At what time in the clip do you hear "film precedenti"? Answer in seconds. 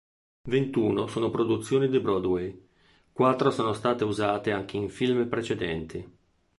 4.89-6.17